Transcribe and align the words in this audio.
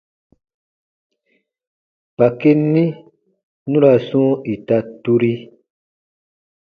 Kpaki 2.13 2.51
ni 2.73 2.83
nu 3.69 3.77
ra 3.83 3.91
sɔ̃ɔ 4.07 4.27
ita 4.53 4.77
turi. 5.03 5.31